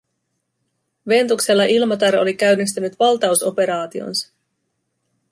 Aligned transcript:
Ventuksella 1.07 1.63
Ilmatar 1.63 2.15
oli 2.15 2.33
käynnistänyt 2.33 2.99
valtausoperaationsa. 2.99 4.31